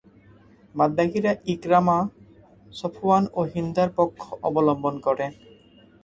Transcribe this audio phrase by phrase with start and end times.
[0.75, 1.97] বাদ বাকীরা Ikrima,
[2.71, 5.25] Safwan ও হিন্দার পক্ষ অবলম্বন করে।